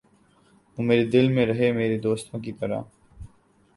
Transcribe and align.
وُہ 0.77 0.81
میرے 0.87 1.05
دل 1.13 1.27
میں 1.35 1.45
رہے 1.45 1.71
میرے 1.71 1.97
دوستوں 1.99 2.39
کی 2.43 2.51
طرح 2.59 2.81